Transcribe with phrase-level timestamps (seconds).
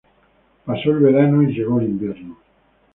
[0.65, 2.35] Paso el verano y llegó el invierno.